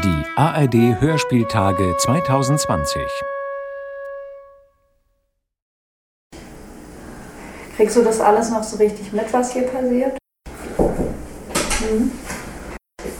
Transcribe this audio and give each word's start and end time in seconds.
Die 0.00 0.24
ARD 0.36 0.98
Hörspieltage 1.02 1.94
2020. 1.98 3.02
Kriegst 7.76 7.96
du 7.96 8.02
das 8.02 8.18
alles 8.18 8.50
noch 8.50 8.62
so 8.62 8.78
richtig 8.78 9.12
mit, 9.12 9.30
was 9.34 9.52
hier 9.52 9.64
passiert? 9.64 10.16
Mhm. 10.78 12.10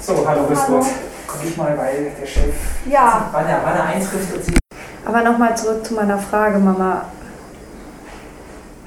So, 0.01 0.27
hallo, 0.27 0.45
bis 0.45 0.67
Hallo. 0.67 0.87
Guck 1.27 1.45
ich 1.45 1.57
mal, 1.59 1.77
weil 1.77 2.11
der 2.19 2.27
Chef. 2.27 2.55
Ja. 2.87 3.29
War 3.31 3.45
der, 3.45 3.63
war 3.63 3.75
der 3.75 3.85
Einschrift 3.85 4.35
und 4.35 4.43
sie. 4.43 4.59
Aber 5.05 5.23
nochmal 5.23 5.55
zurück 5.55 5.85
zu 5.85 5.93
meiner 5.93 6.19
Frage, 6.19 6.59
Mama. 6.59 7.05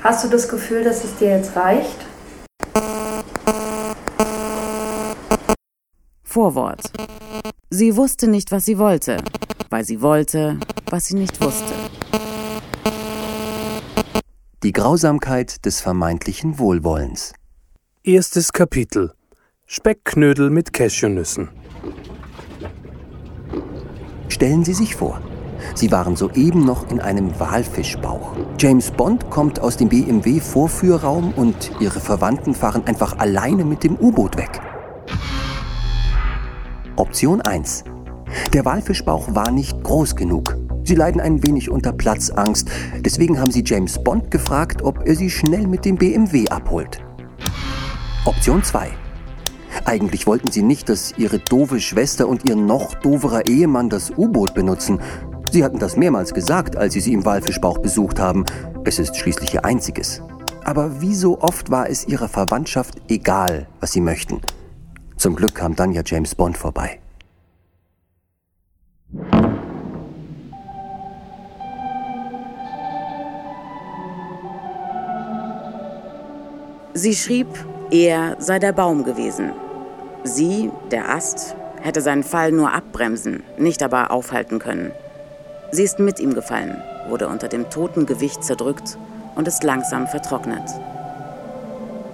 Hast 0.03 0.23
du 0.23 0.29
das 0.29 0.49
Gefühl, 0.49 0.83
dass 0.83 1.03
es 1.03 1.15
dir 1.17 1.37
jetzt 1.37 1.55
reicht? 1.55 2.03
Vorwort. 6.23 6.81
Sie 7.77 7.97
wusste 7.97 8.29
nicht, 8.29 8.53
was 8.53 8.63
sie 8.63 8.77
wollte, 8.77 9.17
weil 9.69 9.83
sie 9.83 10.01
wollte, 10.01 10.57
was 10.89 11.07
sie 11.07 11.15
nicht 11.15 11.41
wusste. 11.41 11.73
Die 14.63 14.71
Grausamkeit 14.71 15.65
des 15.65 15.81
vermeintlichen 15.81 16.57
Wohlwollens. 16.57 17.33
Erstes 18.05 18.53
Kapitel. 18.53 19.11
Speckknödel 19.65 20.51
mit 20.51 20.71
Cashewnüssen. 20.71 21.49
Stellen 24.29 24.63
Sie 24.63 24.73
sich 24.73 24.95
vor, 24.95 25.21
Sie 25.73 25.91
waren 25.91 26.15
soeben 26.15 26.63
noch 26.63 26.89
in 26.89 27.01
einem 27.01 27.37
Walfischbauch. 27.41 28.37
James 28.57 28.89
Bond 28.89 29.29
kommt 29.29 29.59
aus 29.59 29.75
dem 29.75 29.89
BMW-Vorführraum 29.89 31.33
und 31.33 31.71
Ihre 31.81 31.99
Verwandten 31.99 32.53
fahren 32.53 32.83
einfach 32.85 33.17
alleine 33.17 33.65
mit 33.65 33.83
dem 33.83 33.97
U-Boot 33.97 34.37
weg. 34.37 34.61
Option 36.97 37.41
1. 37.41 37.83
Der 38.53 38.63
Walfischbauch 38.63 39.35
war 39.35 39.51
nicht 39.51 39.83
groß 39.83 40.15
genug. 40.15 40.55
Sie 40.85 40.95
leiden 40.95 41.19
ein 41.19 41.43
wenig 41.43 41.69
unter 41.69 41.91
Platzangst. 41.91 42.69
Deswegen 42.99 43.37
haben 43.37 43.51
sie 43.51 43.63
James 43.65 44.01
Bond 44.01 44.31
gefragt, 44.31 44.81
ob 44.81 45.05
er 45.05 45.15
sie 45.15 45.29
schnell 45.29 45.67
mit 45.67 45.83
dem 45.83 45.97
BMW 45.97 46.47
abholt. 46.47 47.03
Option 48.23 48.63
2. 48.63 48.87
Eigentlich 49.83 50.25
wollten 50.25 50.51
sie 50.51 50.61
nicht, 50.61 50.87
dass 50.87 51.13
ihre 51.17 51.39
doofe 51.39 51.81
Schwester 51.81 52.29
und 52.29 52.47
ihr 52.47 52.55
noch 52.55 52.93
doverer 52.93 53.45
Ehemann 53.45 53.89
das 53.89 54.11
U-Boot 54.11 54.53
benutzen. 54.53 55.01
Sie 55.51 55.65
hatten 55.65 55.79
das 55.79 55.97
mehrmals 55.97 56.33
gesagt, 56.33 56.77
als 56.77 56.93
sie 56.93 57.01
sie 57.01 57.13
im 57.13 57.25
Walfischbauch 57.25 57.79
besucht 57.79 58.19
haben. 58.19 58.45
Es 58.85 58.99
ist 58.99 59.17
schließlich 59.17 59.53
ihr 59.53 59.65
einziges. 59.65 60.21
Aber 60.63 61.01
wie 61.01 61.13
so 61.13 61.41
oft 61.41 61.69
war 61.69 61.89
es 61.89 62.07
ihrer 62.07 62.29
Verwandtschaft 62.29 62.95
egal, 63.09 63.67
was 63.81 63.91
sie 63.91 64.01
möchten. 64.01 64.39
Zum 65.17 65.35
Glück 65.35 65.55
kam 65.55 65.75
dann 65.75 65.91
ja 65.91 66.01
James 66.05 66.35
Bond 66.35 66.57
vorbei. 66.57 66.99
Sie 76.93 77.13
schrieb, 77.13 77.47
er 77.91 78.35
sei 78.39 78.59
der 78.59 78.71
Baum 78.71 79.03
gewesen. 79.03 79.51
Sie, 80.23 80.71
der 80.91 81.09
Ast, 81.09 81.55
hätte 81.81 82.01
seinen 82.01 82.23
Fall 82.23 82.51
nur 82.51 82.73
abbremsen, 82.73 83.43
nicht 83.57 83.83
aber 83.83 84.11
aufhalten 84.11 84.59
können. 84.59 84.91
Sie 85.71 85.83
ist 85.83 85.99
mit 85.99 86.19
ihm 86.19 86.33
gefallen, 86.33 86.81
wurde 87.09 87.27
unter 87.27 87.47
dem 87.47 87.69
toten 87.69 88.05
Gewicht 88.05 88.43
zerdrückt 88.43 88.97
und 89.35 89.47
ist 89.47 89.63
langsam 89.63 90.07
vertrocknet. 90.07 90.63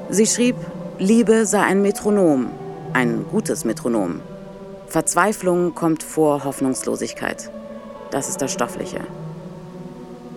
Sie 0.09 0.25
schrieb, 0.25 0.55
Liebe 0.97 1.45
sei 1.45 1.61
ein 1.61 1.81
Metronom, 1.81 2.52
ein 2.94 3.25
gutes 3.30 3.66
Metronom. 3.66 4.22
Verzweiflung 4.88 5.73
kommt 5.75 6.03
vor 6.03 6.44
Hoffnungslosigkeit. 6.44 7.50
Das 8.11 8.28
ist 8.28 8.42
das 8.42 8.52
Stoffliche. 8.52 9.00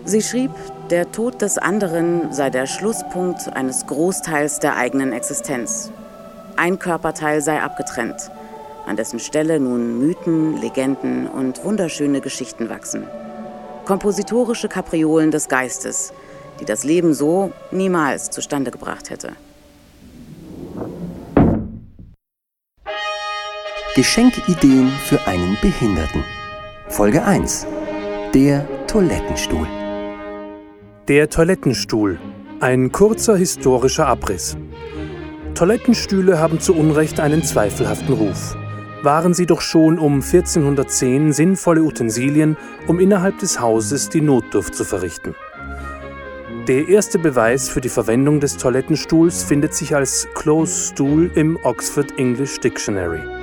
Sie 0.05 0.21
schrieb, 0.21 0.51
der 0.89 1.11
Tod 1.11 1.41
des 1.41 1.57
anderen 1.57 2.31
sei 2.31 2.49
der 2.49 2.67
Schlusspunkt 2.67 3.51
eines 3.55 3.87
Großteils 3.87 4.59
der 4.59 4.77
eigenen 4.77 5.11
Existenz. 5.11 5.91
Ein 6.55 6.79
Körperteil 6.79 7.41
sei 7.41 7.61
abgetrennt, 7.61 8.31
an 8.85 8.95
dessen 8.95 9.19
Stelle 9.19 9.59
nun 9.59 9.99
Mythen, 9.99 10.61
Legenden 10.61 11.27
und 11.27 11.63
wunderschöne 11.65 12.21
Geschichten 12.21 12.69
wachsen. 12.69 13.07
Kompositorische 13.85 14.69
Kapriolen 14.69 15.31
des 15.31 15.49
Geistes, 15.49 16.13
die 16.59 16.65
das 16.65 16.83
Leben 16.83 17.13
so 17.13 17.51
niemals 17.71 18.29
zustande 18.29 18.71
gebracht 18.71 19.09
hätte. 19.09 19.33
Geschenkideen 23.95 24.89
für 25.05 25.25
einen 25.25 25.57
Behinderten. 25.61 26.21
Folge 26.89 27.23
1. 27.23 27.65
Der 28.33 28.67
Toilettenstuhl. 28.87 29.65
Der 31.07 31.29
Toilettenstuhl. 31.29 32.19
Ein 32.59 32.91
kurzer 32.91 33.37
historischer 33.37 34.07
Abriss. 34.07 34.57
Toilettenstühle 35.53 36.39
haben 36.39 36.59
zu 36.59 36.75
Unrecht 36.75 37.21
einen 37.21 37.41
zweifelhaften 37.41 38.15
Ruf. 38.15 38.57
Waren 39.01 39.33
sie 39.33 39.45
doch 39.45 39.61
schon 39.61 39.97
um 39.97 40.15
1410 40.15 41.31
sinnvolle 41.31 41.81
Utensilien, 41.81 42.57
um 42.87 42.99
innerhalb 42.99 43.39
des 43.39 43.61
Hauses 43.61 44.09
die 44.09 44.19
Notdurft 44.19 44.75
zu 44.75 44.83
verrichten. 44.83 45.35
Der 46.67 46.89
erste 46.89 47.17
Beweis 47.17 47.69
für 47.69 47.79
die 47.79 47.87
Verwendung 47.87 48.41
des 48.41 48.57
Toilettenstuhls 48.57 49.45
findet 49.45 49.73
sich 49.73 49.95
als 49.95 50.27
Close 50.33 50.89
Stool 50.89 51.31
im 51.35 51.57
Oxford 51.63 52.19
English 52.19 52.59
Dictionary. 52.59 53.34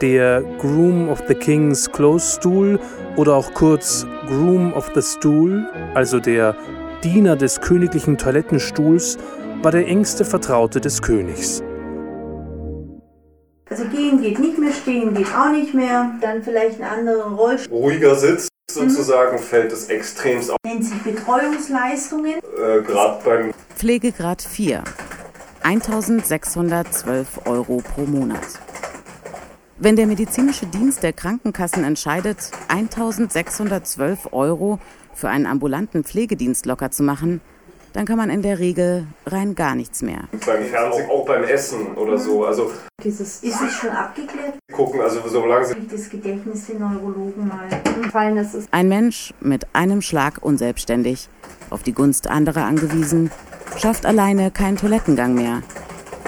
Der 0.00 0.42
Groom 0.56 1.10
of 1.10 1.22
the 1.28 1.34
King's 1.34 1.92
Close 1.92 2.36
Stool 2.36 2.80
oder 3.16 3.34
auch 3.34 3.52
kurz 3.52 4.06
Groom 4.28 4.72
of 4.72 4.90
the 4.94 5.02
Stool, 5.02 5.68
also 5.94 6.20
der 6.20 6.56
Diener 7.04 7.36
des 7.36 7.60
königlichen 7.60 8.16
Toilettenstuhls, 8.16 9.18
war 9.62 9.72
der 9.72 9.86
engste 9.86 10.24
Vertraute 10.24 10.80
des 10.80 11.02
Königs. 11.02 11.62
Also 13.68 13.84
gehen 13.84 14.22
geht 14.22 14.38
nicht 14.38 14.58
mehr, 14.58 14.72
stehen 14.72 15.14
geht 15.14 15.26
auch 15.34 15.52
nicht 15.52 15.74
mehr. 15.74 16.12
Dann 16.22 16.42
vielleicht 16.42 16.80
einen 16.80 17.08
anderen 17.08 17.34
Rollstuhl. 17.34 17.76
ruhiger 17.76 18.14
Sitz 18.14 18.48
sozusagen 18.70 19.38
fällt 19.38 19.70
es 19.70 19.90
extremst 19.90 20.50
auf. 20.50 20.56
Nennt 20.64 20.84
sich 20.84 21.02
Betreuungsleistungen. 21.02 22.36
Äh, 22.36 22.82
Gerade 22.82 23.22
beim 23.22 23.52
Pflegegrad 23.76 24.40
4. 24.40 24.82
1612 25.62 27.46
Euro 27.46 27.82
pro 27.94 28.06
Monat. 28.06 28.40
Wenn 29.82 29.96
der 29.96 30.06
medizinische 30.06 30.66
Dienst 30.66 31.02
der 31.02 31.14
Krankenkassen 31.14 31.84
entscheidet, 31.84 32.50
1612 32.68 34.28
Euro 34.30 34.78
für 35.14 35.30
einen 35.30 35.46
ambulanten 35.46 36.04
Pflegedienst 36.04 36.66
locker 36.66 36.90
zu 36.90 37.02
machen, 37.02 37.40
dann 37.94 38.04
kann 38.04 38.18
man 38.18 38.28
in 38.28 38.42
der 38.42 38.58
Regel 38.58 39.06
rein 39.24 39.54
gar 39.54 39.74
nichts 39.74 40.02
mehr. 40.02 40.24
beim 40.32 40.64
Fernsehen, 40.64 41.08
auch 41.08 41.24
beim 41.24 41.44
Essen 41.44 41.94
oder 41.96 42.18
so. 42.18 42.44
Also 42.44 42.70
Dieses 43.02 43.42
Ist 43.42 43.58
es 43.58 43.72
schon 43.72 43.88
abgeklärt? 43.88 44.58
gucken, 44.70 45.00
also 45.00 45.22
solange 45.26 45.64
sie 45.64 45.74
Das 45.90 46.10
Gedächtnis 46.10 46.66
den 46.66 46.80
Neurologen 46.80 47.48
mal. 47.48 47.66
Fallen, 48.10 48.36
das 48.36 48.54
ist 48.54 48.68
Ein 48.72 48.88
Mensch 48.88 49.32
mit 49.40 49.66
einem 49.74 50.02
Schlag 50.02 50.42
unselbstständig, 50.42 51.30
auf 51.70 51.82
die 51.82 51.94
Gunst 51.94 52.28
anderer 52.28 52.66
angewiesen, 52.66 53.30
schafft 53.78 54.04
alleine 54.04 54.50
keinen 54.50 54.76
Toilettengang 54.76 55.32
mehr. 55.32 55.62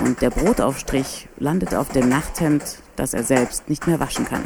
Und 0.00 0.22
der 0.22 0.30
Brotaufstrich 0.30 1.28
landet 1.38 1.74
auf 1.74 1.90
dem 1.90 2.08
Nachthemd, 2.08 2.81
das 2.96 3.14
er 3.14 3.22
selbst 3.22 3.68
nicht 3.68 3.86
mehr 3.86 3.98
waschen 4.00 4.24
kann. 4.24 4.42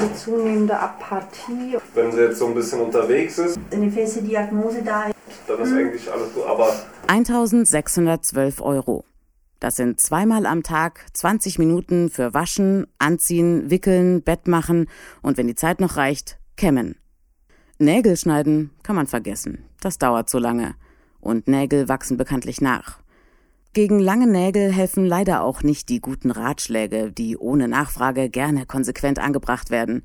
die 0.00 0.14
zunehmende 0.16 0.78
Apathie. 0.78 1.76
wenn 1.94 2.10
sie 2.12 2.20
jetzt 2.20 2.38
so 2.38 2.46
ein 2.46 2.54
bisschen 2.54 2.80
unterwegs 2.80 3.38
ist, 3.38 3.58
Eine 3.70 3.90
feste 3.90 4.22
Diagnose 4.22 4.82
da. 4.82 5.10
dann 5.46 5.60
ist 5.60 5.72
eigentlich 5.72 6.10
alles 6.12 6.32
gut. 6.34 6.46
Aber 6.46 6.72
1612 7.08 8.60
Euro. 8.62 9.04
Das 9.58 9.76
sind 9.76 10.00
zweimal 10.00 10.46
am 10.46 10.62
Tag 10.62 11.04
20 11.12 11.58
Minuten 11.58 12.08
für 12.08 12.32
Waschen, 12.32 12.86
Anziehen, 12.98 13.68
Wickeln, 13.70 14.22
Bett 14.22 14.48
machen 14.48 14.86
und 15.20 15.36
wenn 15.36 15.48
die 15.48 15.54
Zeit 15.54 15.80
noch 15.80 15.96
reicht, 15.98 16.38
kämmen. 16.56 16.96
Nägel 17.78 18.16
schneiden 18.16 18.70
kann 18.82 18.96
man 18.96 19.06
vergessen. 19.06 19.64
Das 19.82 19.98
dauert 19.98 20.30
so 20.30 20.38
lange. 20.38 20.74
Und 21.20 21.46
Nägel 21.48 21.88
wachsen 21.88 22.16
bekanntlich 22.16 22.62
nach. 22.62 22.99
Gegen 23.72 24.00
lange 24.00 24.26
Nägel 24.26 24.72
helfen 24.72 25.06
leider 25.06 25.44
auch 25.44 25.62
nicht 25.62 25.90
die 25.90 26.00
guten 26.00 26.32
Ratschläge, 26.32 27.12
die 27.12 27.36
ohne 27.36 27.68
Nachfrage 27.68 28.28
gerne 28.28 28.66
konsequent 28.66 29.20
angebracht 29.20 29.70
werden. 29.70 30.02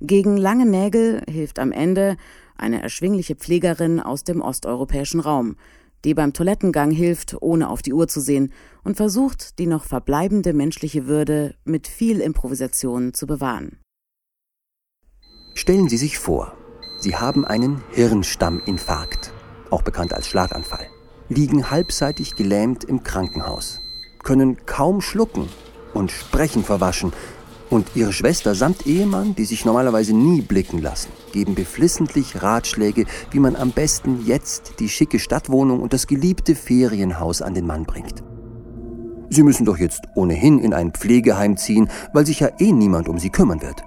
Gegen 0.00 0.36
lange 0.36 0.64
Nägel 0.64 1.22
hilft 1.28 1.58
am 1.58 1.72
Ende 1.72 2.16
eine 2.56 2.80
erschwingliche 2.80 3.34
Pflegerin 3.34 3.98
aus 3.98 4.22
dem 4.22 4.40
osteuropäischen 4.40 5.18
Raum, 5.18 5.56
die 6.04 6.14
beim 6.14 6.32
Toilettengang 6.32 6.92
hilft, 6.92 7.36
ohne 7.40 7.68
auf 7.68 7.82
die 7.82 7.92
Uhr 7.92 8.06
zu 8.06 8.20
sehen 8.20 8.52
und 8.84 8.96
versucht, 8.96 9.58
die 9.58 9.66
noch 9.66 9.84
verbleibende 9.84 10.52
menschliche 10.52 11.08
Würde 11.08 11.56
mit 11.64 11.88
viel 11.88 12.20
Improvisation 12.20 13.12
zu 13.12 13.26
bewahren. 13.26 13.80
Stellen 15.54 15.88
Sie 15.88 15.96
sich 15.96 16.18
vor, 16.18 16.56
Sie 17.00 17.16
haben 17.16 17.44
einen 17.44 17.82
Hirnstamminfarkt, 17.90 19.32
auch 19.70 19.82
bekannt 19.82 20.12
als 20.12 20.28
Schlaganfall, 20.28 20.86
liegen 21.28 21.70
halbseitig 21.70 22.36
gelähmt 22.36 22.84
im 22.84 23.02
Krankenhaus, 23.02 23.80
können 24.22 24.58
kaum 24.66 25.00
schlucken 25.00 25.48
und 25.92 26.10
sprechen 26.10 26.64
verwaschen. 26.64 27.12
Und 27.70 27.88
ihre 27.94 28.12
Schwester 28.12 28.54
samt 28.54 28.86
Ehemann, 28.86 29.34
die 29.34 29.46
sich 29.46 29.64
normalerweise 29.64 30.14
nie 30.14 30.42
blicken 30.42 30.80
lassen, 30.80 31.10
geben 31.32 31.54
beflissentlich 31.54 32.42
Ratschläge, 32.42 33.06
wie 33.30 33.38
man 33.38 33.56
am 33.56 33.70
besten 33.70 34.24
jetzt 34.26 34.74
die 34.80 34.88
schicke 34.88 35.18
Stadtwohnung 35.18 35.80
und 35.80 35.92
das 35.92 36.06
geliebte 36.06 36.54
Ferienhaus 36.54 37.42
an 37.42 37.54
den 37.54 37.66
Mann 37.66 37.84
bringt. 37.84 38.22
Sie 39.30 39.42
müssen 39.42 39.64
doch 39.64 39.78
jetzt 39.78 40.02
ohnehin 40.14 40.58
in 40.60 40.74
ein 40.74 40.92
Pflegeheim 40.92 41.56
ziehen, 41.56 41.88
weil 42.12 42.26
sich 42.26 42.40
ja 42.40 42.50
eh 42.58 42.70
niemand 42.70 43.08
um 43.08 43.18
sie 43.18 43.30
kümmern 43.30 43.62
wird. 43.62 43.82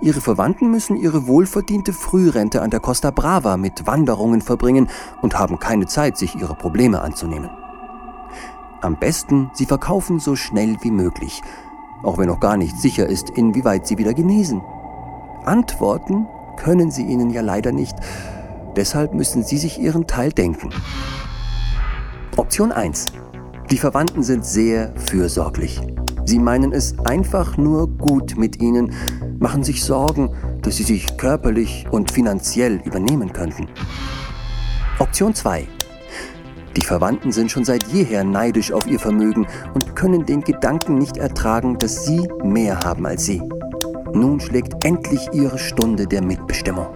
Ihre 0.00 0.20
Verwandten 0.20 0.70
müssen 0.70 0.96
ihre 0.96 1.26
wohlverdiente 1.26 1.92
Frührente 1.92 2.62
an 2.62 2.70
der 2.70 2.80
Costa 2.80 3.10
Brava 3.10 3.56
mit 3.56 3.86
Wanderungen 3.86 4.40
verbringen 4.40 4.88
und 5.22 5.38
haben 5.38 5.58
keine 5.58 5.86
Zeit, 5.86 6.16
sich 6.16 6.34
ihre 6.34 6.54
Probleme 6.54 7.00
anzunehmen. 7.00 7.50
Am 8.80 8.98
besten, 8.98 9.50
sie 9.52 9.66
verkaufen 9.66 10.20
so 10.20 10.36
schnell 10.36 10.76
wie 10.80 10.90
möglich, 10.90 11.42
auch 12.02 12.16
wenn 12.16 12.28
noch 12.28 12.40
gar 12.40 12.56
nicht 12.56 12.78
sicher 12.78 13.06
ist, 13.06 13.30
inwieweit 13.30 13.86
sie 13.86 13.98
wieder 13.98 14.14
genesen. 14.14 14.62
Antworten 15.44 16.26
können 16.56 16.90
sie 16.90 17.02
ihnen 17.02 17.30
ja 17.30 17.42
leider 17.42 17.72
nicht, 17.72 17.96
deshalb 18.76 19.14
müssen 19.14 19.42
sie 19.42 19.58
sich 19.58 19.78
ihren 19.78 20.06
Teil 20.06 20.32
denken. 20.32 20.70
Option 22.36 22.72
1. 22.72 23.06
Die 23.70 23.78
Verwandten 23.78 24.22
sind 24.22 24.44
sehr 24.44 24.94
fürsorglich. 24.96 25.80
Sie 26.24 26.38
meinen 26.38 26.72
es 26.72 26.98
einfach 27.00 27.56
nur 27.56 27.88
gut 27.88 28.36
mit 28.36 28.60
ihnen, 28.60 28.92
machen 29.40 29.64
sich 29.64 29.82
Sorgen, 29.82 30.32
dass 30.62 30.76
sie 30.76 30.84
sich 30.84 31.16
körperlich 31.16 31.86
und 31.90 32.12
finanziell 32.12 32.80
übernehmen 32.84 33.32
könnten. 33.32 33.66
Option 34.98 35.34
2. 35.34 35.66
Die 36.76 36.82
Verwandten 36.82 37.32
sind 37.32 37.50
schon 37.50 37.64
seit 37.64 37.82
jeher 37.88 38.22
neidisch 38.22 38.70
auf 38.70 38.86
ihr 38.86 39.00
Vermögen 39.00 39.48
und 39.74 39.96
können 39.96 40.24
den 40.24 40.42
Gedanken 40.42 40.98
nicht 40.98 41.16
ertragen, 41.16 41.78
dass 41.78 42.04
sie 42.04 42.28
mehr 42.44 42.78
haben 42.80 43.06
als 43.06 43.24
sie. 43.24 43.42
Nun 44.12 44.38
schlägt 44.40 44.84
endlich 44.84 45.26
ihre 45.32 45.58
Stunde 45.58 46.06
der 46.06 46.22
Mitbestimmung. 46.22 46.86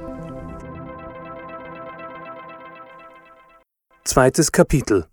Zweites 4.05 4.52
Kapitel 4.52 5.06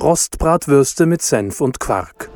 Rostbratwürste 0.00 1.06
mit 1.06 1.22
Senf 1.22 1.60
und 1.60 1.78
Quark. 1.78 2.27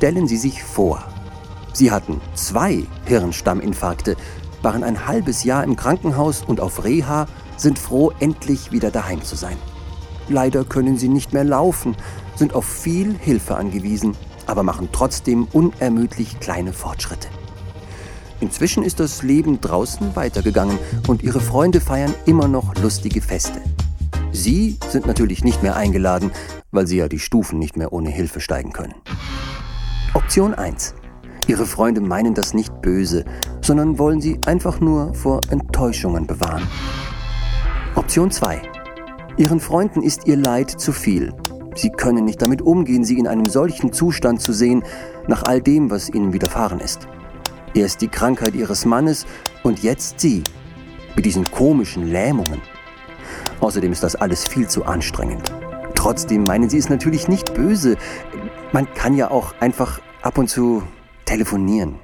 Stellen 0.00 0.26
Sie 0.26 0.38
sich 0.38 0.62
vor, 0.62 1.04
Sie 1.74 1.90
hatten 1.90 2.22
zwei 2.32 2.86
Hirnstamminfarkte, 3.04 4.16
waren 4.62 4.82
ein 4.82 5.06
halbes 5.06 5.44
Jahr 5.44 5.62
im 5.62 5.76
Krankenhaus 5.76 6.42
und 6.42 6.58
auf 6.58 6.84
Reha, 6.84 7.28
sind 7.58 7.78
froh, 7.78 8.10
endlich 8.18 8.72
wieder 8.72 8.90
daheim 8.90 9.22
zu 9.22 9.36
sein. 9.36 9.58
Leider 10.26 10.64
können 10.64 10.96
Sie 10.96 11.10
nicht 11.10 11.34
mehr 11.34 11.44
laufen, 11.44 11.96
sind 12.34 12.54
auf 12.54 12.64
viel 12.64 13.14
Hilfe 13.14 13.56
angewiesen, 13.56 14.16
aber 14.46 14.62
machen 14.62 14.88
trotzdem 14.90 15.46
unermüdlich 15.52 16.40
kleine 16.40 16.72
Fortschritte. 16.72 17.28
Inzwischen 18.40 18.82
ist 18.82 19.00
das 19.00 19.22
Leben 19.22 19.60
draußen 19.60 20.16
weitergegangen 20.16 20.78
und 21.08 21.22
Ihre 21.22 21.40
Freunde 21.40 21.82
feiern 21.82 22.14
immer 22.24 22.48
noch 22.48 22.74
lustige 22.76 23.20
Feste. 23.20 23.60
Sie 24.32 24.78
sind 24.88 25.06
natürlich 25.06 25.44
nicht 25.44 25.62
mehr 25.62 25.76
eingeladen, 25.76 26.30
weil 26.70 26.86
Sie 26.86 26.96
ja 26.96 27.06
die 27.06 27.18
Stufen 27.18 27.58
nicht 27.58 27.76
mehr 27.76 27.92
ohne 27.92 28.08
Hilfe 28.08 28.40
steigen 28.40 28.72
können. 28.72 28.94
Option 30.12 30.54
1. 30.54 30.94
Ihre 31.46 31.66
Freunde 31.66 32.00
meinen 32.00 32.34
das 32.34 32.52
nicht 32.52 32.82
böse, 32.82 33.24
sondern 33.60 33.96
wollen 33.96 34.20
sie 34.20 34.40
einfach 34.44 34.80
nur 34.80 35.14
vor 35.14 35.40
Enttäuschungen 35.50 36.26
bewahren. 36.26 36.66
Option 37.94 38.28
2. 38.32 38.60
Ihren 39.36 39.60
Freunden 39.60 40.02
ist 40.02 40.26
ihr 40.26 40.36
Leid 40.36 40.68
zu 40.68 40.90
viel. 40.90 41.32
Sie 41.76 41.90
können 41.90 42.24
nicht 42.24 42.42
damit 42.42 42.60
umgehen, 42.60 43.04
sie 43.04 43.20
in 43.20 43.28
einem 43.28 43.46
solchen 43.46 43.92
Zustand 43.92 44.40
zu 44.40 44.52
sehen, 44.52 44.82
nach 45.28 45.44
all 45.44 45.60
dem, 45.60 45.92
was 45.92 46.08
ihnen 46.08 46.32
widerfahren 46.32 46.80
ist. 46.80 47.06
Erst 47.74 48.00
die 48.00 48.08
Krankheit 48.08 48.56
ihres 48.56 48.84
Mannes 48.84 49.26
und 49.62 49.84
jetzt 49.84 50.18
sie, 50.18 50.42
mit 51.14 51.24
diesen 51.24 51.48
komischen 51.52 52.10
Lähmungen. 52.10 52.60
Außerdem 53.60 53.92
ist 53.92 54.02
das 54.02 54.16
alles 54.16 54.44
viel 54.44 54.66
zu 54.66 54.84
anstrengend. 54.84 55.52
Trotzdem 56.00 56.44
meinen 56.44 56.70
sie 56.70 56.78
es 56.78 56.88
natürlich 56.88 57.28
nicht 57.28 57.52
böse. 57.52 57.96
Man 58.72 58.92
kann 58.94 59.16
ja 59.16 59.32
auch 59.32 59.54
einfach 59.58 60.00
ab 60.22 60.38
und 60.38 60.48
zu 60.48 60.84
telefonieren. 61.24 61.98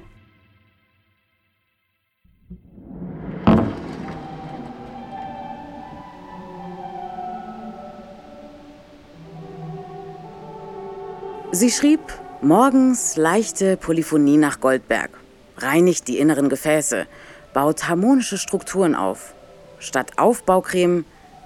Sie 11.51 11.71
schrieb 11.71 12.01
morgens 12.41 13.15
leichte 13.15 13.77
Polyphonie 13.77 14.37
nach 14.37 14.59
Goldberg, 14.59 15.11
reinigt 15.57 16.09
die 16.09 16.19
inneren 16.19 16.49
Gefäße, 16.49 17.07
baut 17.53 17.87
harmonische 17.87 18.37
Strukturen 18.37 18.93
auf. 18.93 19.33
Statt 19.79 20.17
Aufbaucreme 20.17 21.05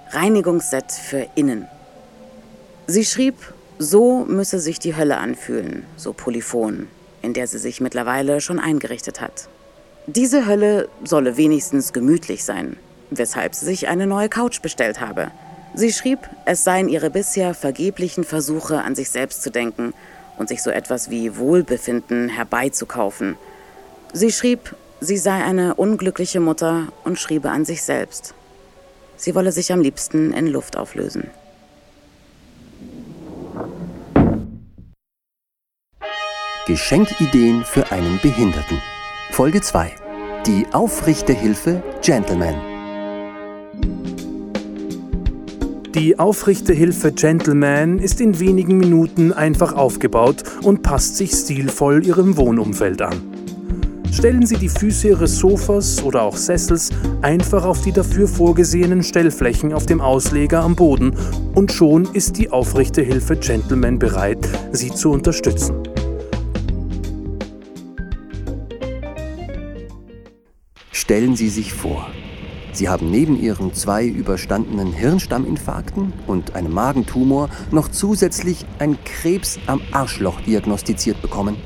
Reinigungsset 0.10 0.92
für 0.92 1.28
innen. 1.36 1.68
Sie 2.88 3.06
schrieb 3.06 3.36
so 3.82 4.26
müsse 4.26 4.60
sich 4.60 4.78
die 4.78 4.96
Hölle 4.96 5.18
anfühlen, 5.18 5.84
so 5.98 6.14
Polyphon, 6.14 6.88
in 7.24 7.34
der 7.34 7.48
sie 7.48 7.58
sich 7.58 7.82
mittlerweile 7.82 8.40
schon 8.40 8.60
eingerichtet 8.60 9.22
hat. 9.22 9.48
Diese 10.06 10.46
Hölle 10.46 10.88
solle 11.04 11.36
wenigstens 11.36 11.92
gemütlich 11.92 12.44
sein, 12.44 12.78
weshalb 13.10 13.56
sie 13.56 13.66
sich 13.66 13.88
eine 13.88 14.06
neue 14.06 14.30
Couch 14.30 14.62
bestellt 14.62 15.02
habe. 15.02 15.32
Sie 15.74 15.92
schrieb, 15.92 16.20
es 16.46 16.64
seien 16.64 16.90
ihre 16.90 17.10
bisher 17.10 17.56
vergeblichen 17.56 18.24
Versuche, 18.24 18.84
an 18.84 18.94
sich 18.94 19.10
selbst 19.10 19.42
zu 19.42 19.50
denken 19.50 19.94
und 20.38 20.50
sich 20.50 20.62
so 20.62 20.70
etwas 20.70 21.10
wie 21.10 21.38
Wohlbefinden 21.38 22.30
herbeizukaufen. 22.30 23.36
Sie 24.14 24.32
schrieb, 24.32 24.76
sie 25.00 25.18
sei 25.18 25.44
eine 25.44 25.74
unglückliche 25.74 26.40
Mutter 26.40 26.90
und 27.04 27.18
schriebe 27.18 27.50
an 27.50 27.66
sich 27.66 27.82
selbst. 27.82 28.36
Sie 29.18 29.34
wolle 29.34 29.52
sich 29.52 29.72
am 29.74 29.82
liebsten 29.82 30.34
in 30.34 30.46
Luft 30.46 30.78
auflösen. 30.78 31.32
Geschenkideen 36.72 37.66
für 37.66 37.92
einen 37.92 38.18
Behinderten. 38.22 38.78
Folge 39.32 39.60
2. 39.60 39.92
Die 40.48 40.66
Aufrichtehilfe 40.72 41.84
Gentleman. 42.02 42.56
Die 45.94 46.18
Aufrichtehilfe 46.18 47.12
Gentleman 47.12 48.00
ist 48.00 48.22
in 48.22 48.40
wenigen 48.40 48.78
Minuten 48.78 49.34
einfach 49.34 49.74
aufgebaut 49.74 50.44
und 50.64 50.82
passt 50.82 51.18
sich 51.18 51.34
stilvoll 51.34 52.06
ihrem 52.06 52.38
Wohnumfeld 52.38 53.02
an. 53.02 53.22
Stellen 54.14 54.46
Sie 54.46 54.56
die 54.56 54.70
Füße 54.70 55.10
Ihres 55.10 55.40
Sofas 55.40 56.02
oder 56.02 56.22
auch 56.22 56.38
Sessels 56.38 56.90
einfach 57.22 57.66
auf 57.66 57.82
die 57.82 57.92
dafür 57.92 58.30
vorgesehenen 58.30 59.04
Stellflächen 59.04 59.74
auf 59.74 59.88
dem 59.88 60.00
Ausleger 60.00 60.62
am 60.62 60.78
Boden 60.78 61.18
und 61.54 61.74
schon 61.74 62.08
ist 62.14 62.38
die 62.38 62.50
Aufrichtehilfe 62.50 63.36
Gentleman 63.36 64.00
bereit, 64.00 64.48
Sie 64.72 64.92
zu 64.92 65.12
unterstützen. 65.12 65.81
Stellen 71.12 71.36
Sie 71.36 71.50
sich 71.50 71.74
vor, 71.74 72.08
Sie 72.72 72.88
haben 72.88 73.12
neben 73.12 73.38
Ihren 73.38 73.74
zwei 73.74 74.06
überstandenen 74.06 74.94
Hirnstamminfarkten 74.94 76.14
und 76.26 76.56
einem 76.56 76.72
Magentumor 76.72 77.50
noch 77.70 77.90
zusätzlich 77.90 78.66
einen 78.80 78.98
Krebs 79.04 79.60
am 79.68 79.82
Arschloch 79.92 80.40
diagnostiziert 80.40 81.22
bekommen. 81.22 81.58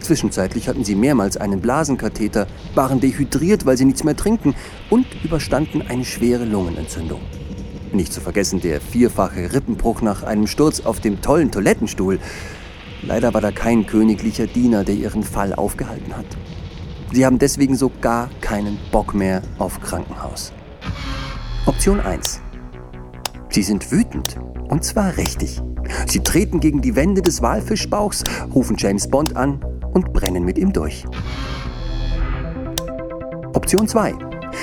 Zwischenzeitlich 0.00 0.66
hatten 0.66 0.82
Sie 0.82 0.96
mehrmals 0.96 1.36
einen 1.36 1.60
Blasenkatheter, 1.60 2.48
waren 2.74 2.98
dehydriert, 2.98 3.64
weil 3.64 3.76
Sie 3.76 3.84
nichts 3.84 4.02
mehr 4.02 4.16
trinken 4.16 4.56
und 4.90 5.06
überstanden 5.22 5.80
eine 5.80 6.04
schwere 6.04 6.44
Lungenentzündung. 6.44 7.20
Nicht 7.92 8.12
zu 8.12 8.20
vergessen 8.20 8.60
der 8.60 8.80
vierfache 8.80 9.52
Rippenbruch 9.52 10.02
nach 10.02 10.24
einem 10.24 10.48
Sturz 10.48 10.80
auf 10.80 10.98
dem 10.98 11.22
tollen 11.22 11.52
Toilettenstuhl. 11.52 12.18
Leider 13.02 13.34
war 13.34 13.40
da 13.40 13.52
kein 13.52 13.86
königlicher 13.86 14.48
Diener, 14.48 14.82
der 14.82 14.96
Ihren 14.96 15.22
Fall 15.22 15.54
aufgehalten 15.54 16.16
hat. 16.16 16.26
Sie 17.14 17.24
haben 17.24 17.38
deswegen 17.38 17.76
so 17.76 17.92
gar 18.00 18.28
keinen 18.40 18.76
Bock 18.90 19.14
mehr 19.14 19.40
auf 19.60 19.80
Krankenhaus. 19.80 20.52
Option 21.64 22.00
1. 22.00 22.40
Sie 23.50 23.62
sind 23.62 23.92
wütend. 23.92 24.36
Und 24.68 24.82
zwar 24.82 25.16
richtig. 25.16 25.62
Sie 26.08 26.24
treten 26.24 26.58
gegen 26.58 26.82
die 26.82 26.96
Wände 26.96 27.22
des 27.22 27.40
Walfischbauchs, 27.40 28.24
rufen 28.52 28.74
James 28.76 29.08
Bond 29.08 29.36
an 29.36 29.64
und 29.92 30.12
brennen 30.12 30.44
mit 30.44 30.58
ihm 30.58 30.72
durch. 30.72 31.04
Option 33.52 33.86
2. 33.86 34.14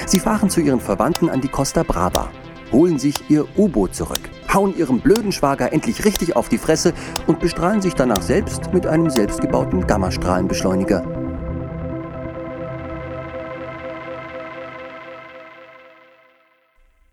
Sie 0.06 0.20
fahren 0.20 0.50
zu 0.50 0.60
ihren 0.60 0.82
Verwandten 0.82 1.30
an 1.30 1.40
die 1.40 1.48
Costa 1.48 1.84
Brava, 1.84 2.32
holen 2.74 3.00
sich 3.00 3.30
ihr 3.30 3.46
U-Boot 3.58 3.96
zurück, 3.96 4.30
hauen 4.54 4.78
ihrem 4.78 5.00
blöden 5.00 5.32
Schwager 5.32 5.72
endlich 5.72 6.04
richtig 6.04 6.36
auf 6.36 6.50
die 6.50 6.58
Fresse 6.58 6.94
und 7.28 7.40
bestrahlen 7.40 7.82
sich 7.82 7.94
danach 7.94 8.22
selbst 8.22 8.74
mit 8.74 8.86
einem 8.86 9.10
selbstgebauten 9.10 9.88
Gammastrahlenbeschleuniger. 9.88 11.11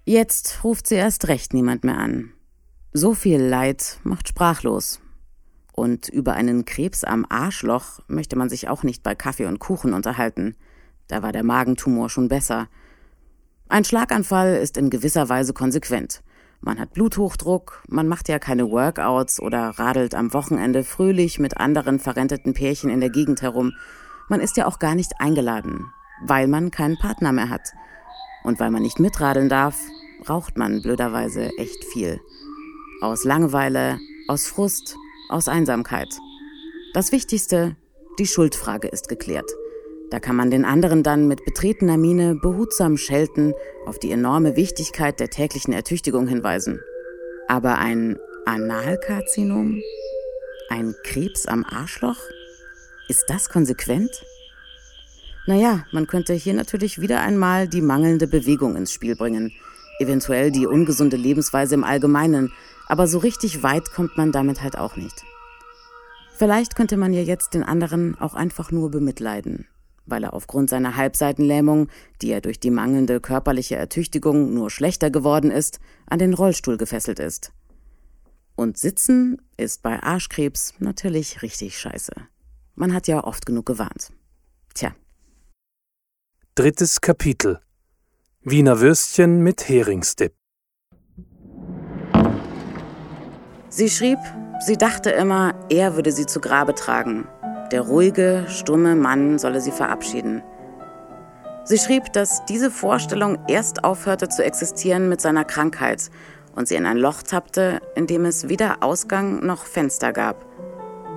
Jetzt 0.09 0.65
ruft 0.65 0.87
sie 0.87 0.95
erst 0.95 1.29
recht 1.29 1.53
niemand 1.53 1.85
mehr 1.85 1.99
an. 1.99 2.33
So 2.95 3.13
viel 3.13 3.43
Leid 3.43 4.01
macht 4.05 4.27
sprachlos. 4.27 5.03
Und 5.75 6.09
über 6.09 6.33
einen 6.33 6.65
Krebs 6.65 7.05
am 7.05 7.27
Arschloch 7.29 8.01
möchte 8.09 8.35
man 8.35 8.49
sich 8.49 8.71
auch 8.71 8.85
nicht 8.85 9.03
bei 9.03 9.15
Kaffee 9.15 9.45
und 9.45 9.59
Kuchen 9.59 9.93
unterhalten. 9.93 10.57
Da 11.09 11.23
war 11.23 11.33
der 11.33 11.45
Magentumor 11.45 12.09
schon 12.09 12.29
besser. 12.29 12.69
Ein 13.69 13.85
Schlaganfall 13.85 14.55
ist 14.55 14.79
in 14.79 14.89
gewisser 14.89 15.29
Weise 15.29 15.53
konsequent. 15.53 16.23
Man 16.63 16.81
hat 16.81 16.95
Bluthochdruck, 16.95 17.83
man 17.87 18.09
macht 18.09 18.31
ja 18.31 18.39
keine 18.39 18.71
Workouts 18.71 19.41
oder 19.41 19.79
radelt 19.79 20.15
am 20.15 20.33
Wochenende 20.33 20.85
fröhlich 20.85 21.39
mit 21.39 21.59
anderen 21.59 21.99
verrenteten 21.99 22.55
Pärchen 22.55 22.89
in 22.89 23.01
der 23.01 23.11
Gegend 23.11 23.43
herum. 23.43 23.75
Man 24.31 24.41
ist 24.41 24.57
ja 24.57 24.65
auch 24.65 24.79
gar 24.79 24.95
nicht 24.95 25.21
eingeladen, 25.21 25.93
weil 26.25 26.49
man 26.49 26.71
keinen 26.71 26.97
Partner 26.97 27.33
mehr 27.33 27.51
hat. 27.51 27.75
Und 28.43 28.59
weil 28.59 28.71
man 28.71 28.81
nicht 28.83 29.01
mitradeln 29.01 29.51
darf, 29.51 29.77
raucht 30.29 30.57
man 30.57 30.83
blöderweise 30.83 31.51
echt 31.59 31.85
viel. 31.85 32.21
Aus 33.01 33.25
Langeweile, 33.25 33.99
aus 34.27 34.47
Frust, 34.47 34.97
aus 35.29 35.49
Einsamkeit. 35.49 36.09
Das 36.95 37.13
Wichtigste, 37.13 37.77
die 38.19 38.27
Schuldfrage 38.27 38.89
ist 38.89 39.09
geklärt. 39.09 39.51
Da 40.11 40.21
kann 40.21 40.37
man 40.37 40.51
den 40.51 40.65
anderen 40.65 41.03
dann 41.03 41.29
mit 41.29 41.45
betretener 41.45 41.99
Miene 41.99 42.35
behutsam 42.35 42.97
schelten, 42.97 43.53
auf 43.85 43.99
die 43.99 44.11
enorme 44.11 44.57
Wichtigkeit 44.57 45.21
der 45.21 45.29
täglichen 45.29 45.75
Ertüchtigung 45.75 46.27
hinweisen. 46.27 46.81
Aber 47.47 47.79
ein 47.79 48.19
Analkarzinom? 48.47 49.83
Ein 50.71 50.95
Krebs 51.05 51.47
am 51.47 51.65
Arschloch? 51.65 52.19
Ist 53.09 53.25
das 53.29 53.51
konsequent? 53.51 54.11
Naja, 55.47 55.87
man 55.93 56.07
könnte 56.07 56.35
hier 56.35 56.55
natürlich 56.55 57.01
wieder 57.01 57.21
einmal 57.21 57.69
die 57.69 57.81
mangelnde 57.81 58.27
Bewegung 58.27 58.77
ins 58.77 58.93
Spiel 58.93 59.17
bringen, 59.17 59.53
eventuell 59.99 60.51
die 60.51 60.67
ungesunde 60.67 61.17
Lebensweise 61.17 61.75
im 61.75 61.85
Allgemeinen, 61.85 62.53
aber 62.87 63.07
so 63.07 63.19
richtig 63.19 63.63
weit 63.63 63.93
kommt 63.93 64.17
man 64.17 64.33
damit 64.33 64.63
halt 64.63 64.79
auch 64.79 64.97
nicht. 64.97 65.25
Vielleicht 66.37 66.77
könnte 66.77 66.97
man 66.97 67.13
ja 67.13 67.23
jetzt 67.23 67.55
den 67.55 67.65
anderen 67.65 68.19
auch 68.19 68.35
einfach 68.35 68.71
nur 68.71 68.91
bemitleiden 68.91 69.67
weil 70.11 70.25
er 70.25 70.35
aufgrund 70.35 70.71
seiner 70.71 70.97
Halbseitenlähmung, 70.97 71.89
die 72.23 72.31
er 72.31 72.41
durch 72.41 72.59
die 72.59 72.71
mangelnde 72.71 73.21
körperliche 73.21 73.77
Ertüchtigung 73.77 74.53
nur 74.55 74.71
schlechter 74.71 75.11
geworden 75.11 75.51
ist, 75.51 75.81
an 76.07 76.19
den 76.19 76.35
Rollstuhl 76.35 76.77
gefesselt 76.77 77.19
ist. 77.19 77.53
Und 78.57 78.77
sitzen 78.77 79.41
ist 79.57 79.83
bei 79.83 80.03
Arschkrebs 80.03 80.75
natürlich 80.79 81.43
richtig 81.43 81.79
scheiße. 81.79 82.13
Man 82.75 82.93
hat 82.93 83.07
ja 83.07 83.23
oft 83.23 83.47
genug 83.47 83.67
gewarnt. 83.67 84.11
Tja. 84.75 84.95
Drittes 86.55 87.01
Kapitel 87.01 87.61
Wiener 88.45 88.79
Würstchen 88.79 89.43
mit 89.43 89.69
Heringsdip. 89.69 90.33
Sie 93.69 93.91
schrieb, 93.91 94.19
sie 94.65 94.77
dachte 94.77 95.11
immer, 95.11 95.55
er 95.69 95.97
würde 95.97 96.13
sie 96.13 96.25
zu 96.25 96.41
Grabe 96.41 96.77
tragen, 96.77 97.27
der 97.73 97.81
ruhige, 97.81 98.45
stumme 98.49 98.95
Mann 98.95 99.41
solle 99.41 99.61
sie 99.61 99.73
verabschieden. 99.73 100.45
Sie 101.65 101.79
schrieb, 101.79 102.13
dass 102.13 102.45
diese 102.45 102.71
Vorstellung 102.71 103.39
erst 103.49 103.83
aufhörte 103.83 104.29
zu 104.29 104.45
existieren 104.45 105.09
mit 105.09 105.21
seiner 105.21 105.45
Krankheit 105.45 106.09
und 106.55 106.69
sie 106.69 106.77
in 106.77 106.87
ein 106.87 106.97
Loch 106.97 107.25
tappte, 107.25 107.81
in 107.97 108.07
dem 108.07 108.25
es 108.25 108.49
weder 108.49 108.85
Ausgang 108.85 109.45
noch 109.45 109.65
Fenster 109.65 110.13
gab. 110.13 110.47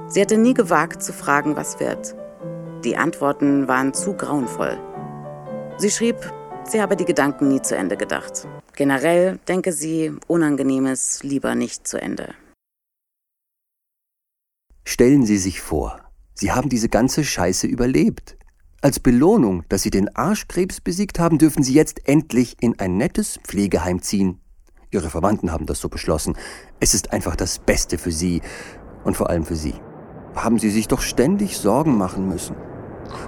Sie 0.08 0.22
hatte 0.22 0.38
nie 0.38 0.56
gewagt 0.56 1.04
zu 1.04 1.14
fragen, 1.14 1.56
was 1.56 1.80
wird. 1.80 2.16
Die 2.84 2.98
Antworten 2.98 3.68
waren 3.68 3.94
zu 3.94 4.14
grauenvoll. 4.14 4.80
Sie 5.78 5.92
schrieb, 5.92 6.18
sie 6.72 6.82
habe 6.82 6.96
die 6.96 7.06
Gedanken 7.06 7.48
nie 7.48 7.62
zu 7.62 7.76
Ende 7.76 7.98
gedacht. 7.98 8.48
Generell 8.76 9.40
denke 9.48 9.74
sie, 9.74 10.14
Unangenehmes 10.28 11.24
lieber 11.24 11.56
nicht 11.56 11.88
zu 11.88 12.02
Ende. 12.02 12.34
Stellen 14.84 15.26
Sie 15.26 15.38
sich 15.38 15.62
vor, 15.62 16.00
Sie 16.34 16.52
haben 16.52 16.70
diese 16.70 16.90
ganze 16.90 17.24
Scheiße 17.24 17.68
überlebt. 17.68 18.36
Als 18.82 19.00
Belohnung, 19.00 19.64
dass 19.70 19.84
Sie 19.84 19.92
den 19.92 20.14
Arschkrebs 20.16 20.82
besiegt 20.82 21.20
haben, 21.20 21.38
dürfen 21.38 21.62
Sie 21.62 21.74
jetzt 21.74 22.08
endlich 22.08 22.58
in 22.62 22.80
ein 22.80 22.98
nettes 22.98 23.40
Pflegeheim 23.44 24.02
ziehen. 24.02 24.42
Ihre 24.90 25.10
Verwandten 25.10 25.52
haben 25.52 25.68
das 25.68 25.80
so 25.80 25.88
beschlossen. 25.88 26.36
Es 26.80 26.94
ist 26.94 27.14
einfach 27.14 27.36
das 27.36 27.60
Beste 27.60 27.98
für 27.98 28.12
Sie 28.12 28.42
und 29.04 29.16
vor 29.16 29.30
allem 29.30 29.46
für 29.46 29.56
Sie. 29.56 29.76
Haben 30.36 30.58
Sie 30.58 30.72
sich 30.72 30.88
doch 30.88 31.02
ständig 31.02 31.58
Sorgen 31.58 31.98
machen 31.98 32.28
müssen. 32.28 32.56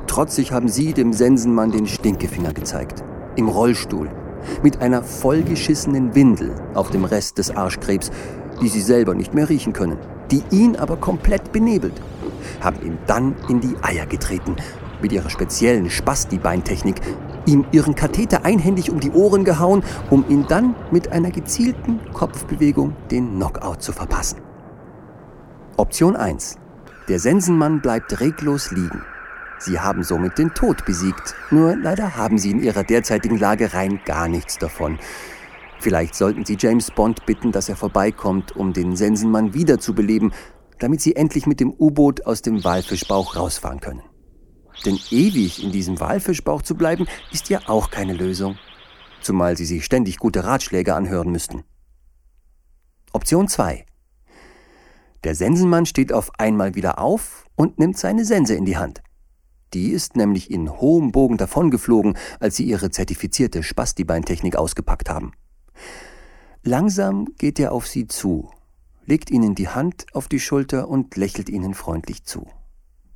Trotzig 0.08 0.52
haben 0.52 0.70
Sie 0.70 0.94
dem 0.94 1.14
Sensenmann 1.14 1.72
den 1.72 1.88
Stinkefinger 1.88 2.54
gezeigt. 2.54 3.04
Im 3.36 3.48
Rollstuhl. 3.48 4.10
Mit 4.62 4.82
einer 4.82 5.04
vollgeschissenen 5.04 6.16
Windel 6.16 6.54
auf 6.74 6.90
dem 6.90 7.06
Rest 7.06 7.38
des 7.38 7.52
Arschkrebs, 7.52 8.12
die 8.62 8.68
Sie 8.68 8.82
selber 8.82 9.16
nicht 9.16 9.34
mehr 9.34 9.50
riechen 9.50 9.74
können. 9.74 9.98
Die 10.32 10.44
ihn 10.52 10.76
aber 10.76 10.98
komplett 10.98 11.52
benebelt 11.52 12.02
haben 12.62 12.82
ihm 12.86 12.98
dann 13.08 13.36
in 13.50 13.60
die 13.62 13.76
Eier 13.82 14.06
getreten. 14.06 14.56
Mit 15.02 15.12
ihrer 15.12 15.30
speziellen 15.30 15.90
Spasti-Beintechnik 15.90 17.02
ihm 17.46 17.66
ihren 17.72 17.96
Katheter 17.96 18.46
einhändig 18.46 18.90
um 18.90 19.00
die 19.00 19.12
Ohren 19.12 19.44
gehauen, 19.44 19.84
um 20.10 20.24
ihn 20.30 20.46
dann 20.48 20.76
mit 20.92 21.12
einer 21.12 21.32
gezielten 21.32 22.00
Kopfbewegung 22.14 22.96
den 23.12 23.36
Knockout 23.36 23.82
zu 23.82 23.92
verpassen. 23.92 24.40
Option 25.76 26.16
1. 26.16 26.56
Der 27.10 27.20
Sensenmann 27.20 27.82
bleibt 27.82 28.22
reglos 28.22 28.72
liegen. 28.72 29.02
Sie 29.64 29.80
haben 29.80 30.04
somit 30.04 30.38
den 30.38 30.54
Tod 30.54 30.86
besiegt, 30.86 31.36
nur 31.52 31.76
leider 31.76 32.16
haben 32.16 32.38
sie 32.38 32.52
in 32.52 32.62
ihrer 32.62 32.84
derzeitigen 32.84 33.38
Lage 33.38 33.74
rein 33.74 34.02
gar 34.06 34.28
nichts 34.28 34.58
davon. 34.58 35.00
Vielleicht 35.80 36.16
sollten 36.16 36.46
Sie 36.46 36.56
James 36.58 36.92
Bond 36.92 37.26
bitten, 37.26 37.52
dass 37.52 37.68
er 37.68 37.76
vorbeikommt, 37.76 38.56
um 38.56 38.72
den 38.72 38.96
Sensenmann 38.96 39.54
wiederzubeleben 39.54 40.32
damit 40.84 41.00
sie 41.00 41.16
endlich 41.16 41.48
mit 41.48 41.62
dem 41.62 41.72
U-Boot 41.72 42.26
aus 42.26 42.42
dem 42.42 42.62
Walfischbauch 42.64 43.38
rausfahren 43.38 43.80
können. 43.80 44.04
Denn 44.86 45.00
ewig 45.12 45.64
in 45.64 45.72
diesem 45.72 46.00
Walfischbauch 46.02 46.62
zu 46.62 46.76
bleiben, 46.76 47.08
ist 47.32 47.48
ja 47.48 47.62
auch 47.68 47.90
keine 47.90 48.14
Lösung. 48.14 48.58
Zumal 49.22 49.56
sie 49.56 49.64
sich 49.64 49.86
ständig 49.86 50.18
gute 50.18 50.44
Ratschläge 50.44 50.94
anhören 50.94 51.32
müssten. 51.32 51.64
Option 53.14 53.48
2. 53.48 53.86
Der 55.24 55.36
Sensenmann 55.36 55.86
steht 55.86 56.12
auf 56.12 56.38
einmal 56.38 56.76
wieder 56.76 57.00
auf 57.00 57.46
und 57.56 57.80
nimmt 57.80 57.98
seine 57.98 58.26
Sense 58.26 58.54
in 58.54 58.66
die 58.66 58.76
Hand. 58.76 59.02
Die 59.74 59.90
ist 59.90 60.16
nämlich 60.16 60.52
in 60.52 60.70
hohem 60.70 61.12
Bogen 61.12 61.38
davongeflogen, 61.38 62.18
als 62.40 62.56
sie 62.56 62.66
ihre 62.66 62.92
zertifizierte 62.92 63.64
Spastibeintechnik 63.64 64.56
ausgepackt 64.56 65.10
haben. 65.10 65.32
Langsam 66.64 67.28
geht 67.38 67.60
er 67.60 67.72
auf 67.72 67.88
sie 67.88 68.08
zu 68.08 68.50
legt 69.06 69.32
ihnen 69.32 69.56
die 69.56 69.70
Hand 69.70 70.06
auf 70.14 70.28
die 70.28 70.40
Schulter 70.40 70.88
und 70.88 71.16
lächelt 71.18 71.50
ihnen 71.50 71.74
freundlich 71.74 72.24
zu, 72.24 72.48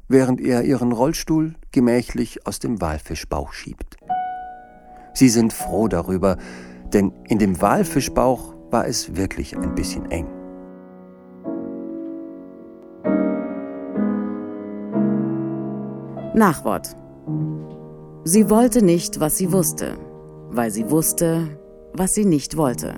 während 0.08 0.42
er 0.42 0.64
ihren 0.64 0.92
Rollstuhl 0.92 1.56
gemächlich 1.72 2.46
aus 2.46 2.60
dem 2.60 2.82
Walfischbauch 2.82 3.54
schiebt. 3.54 3.98
Sie 5.14 5.30
sind 5.30 5.54
froh 5.54 5.88
darüber, 5.88 6.38
denn 6.94 7.12
in 7.28 7.40
dem 7.40 7.60
Walfischbauch 7.62 8.54
war 8.70 8.88
es 8.88 9.16
wirklich 9.16 9.58
ein 9.58 9.76
bisschen 9.76 10.10
eng. 10.12 10.37
Nachwort. 16.38 16.96
Sie 18.24 18.50
wollte 18.50 18.84
nicht, 18.84 19.20
was 19.20 19.38
sie 19.38 19.52
wusste, 19.52 19.98
weil 20.52 20.70
sie 20.70 20.90
wusste, 20.90 21.48
was 21.94 22.14
sie 22.14 22.26
nicht 22.26 22.58
wollte. 22.58 22.96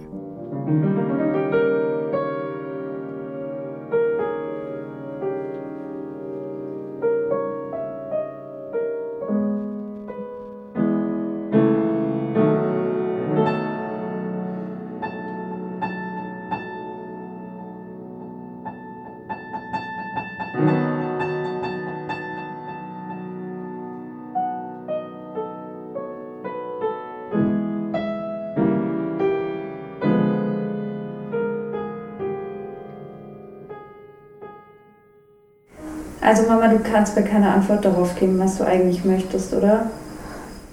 Also 36.30 36.44
Mama, 36.44 36.68
du 36.68 36.78
kannst 36.78 37.16
mir 37.16 37.24
keine 37.24 37.52
Antwort 37.52 37.84
darauf 37.84 38.14
geben, 38.14 38.38
was 38.38 38.60
du 38.60 38.64
eigentlich 38.64 39.04
möchtest, 39.04 39.52
oder? 39.52 39.90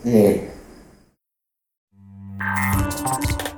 Nee. 0.05 0.43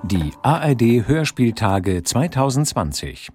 Die 0.05 0.33
ARD 0.45 1.09
Hörspieltage 1.09 2.05
2020 2.05 3.31